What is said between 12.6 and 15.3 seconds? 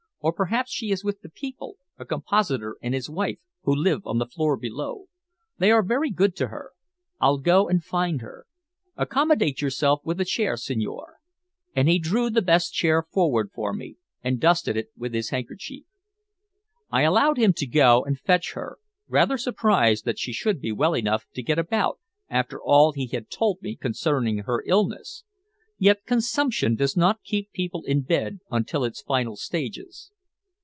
chair forward for me, and dusted it with